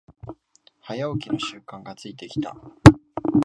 [0.81, 2.55] 早起きの習慣がついてきた